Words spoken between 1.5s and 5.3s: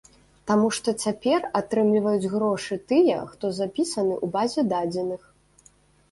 атрымліваюць грошы тыя, хто запісаны ў базе дадзеных.